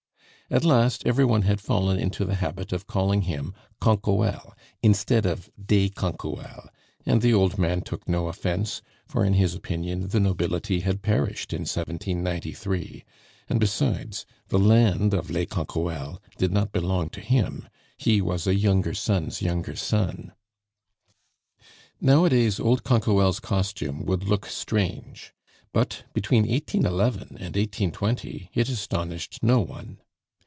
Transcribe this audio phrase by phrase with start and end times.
[0.53, 5.49] At last every one had fallen into the habit of calling him Canquoelle, instead of
[5.65, 6.67] des Canquoelles,
[7.05, 11.53] and the old man took no offence, for in his opinion the nobility had perished
[11.53, 13.05] in 1793;
[13.47, 18.53] and besides, the land of les Canquoelles did not belong to him; he was a
[18.53, 20.33] younger son's younger son.
[22.01, 25.33] Nowadays old Canquoelle's costume would look strange,
[25.71, 29.99] but between 1811 and 1820 it astonished no one.